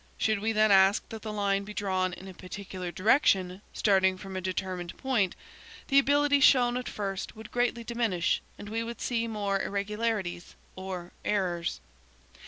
Should 0.17 0.39
we 0.39 0.51
then 0.51 0.71
ask 0.71 1.07
that 1.09 1.21
the 1.21 1.31
line 1.31 1.63
be 1.63 1.75
drawn 1.75 2.13
in 2.13 2.27
a 2.27 2.33
particular 2.33 2.91
direction, 2.91 3.61
starting 3.71 4.17
from 4.17 4.35
a 4.35 4.41
determined 4.41 4.97
point, 4.97 5.35
the 5.89 5.99
ability 5.99 6.39
shown 6.39 6.75
at 6.75 6.89
first 6.89 7.35
would 7.35 7.51
greatly 7.51 7.83
diminish, 7.83 8.41
and 8.57 8.67
we 8.69 8.83
would 8.83 8.99
see 8.99 9.19
many 9.27 9.33
more 9.33 9.61
irregularities, 9.61 10.55
or 10.75 11.11
errors. 11.23 11.81